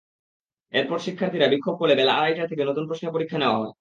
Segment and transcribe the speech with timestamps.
[0.73, 3.69] এরপর শিক্ষার্থীরা বিক্ষোভ করলে বেলা আড়াইটা থেকে নতুন প্রশ্নে পরীক্ষা নেওয়া হয়।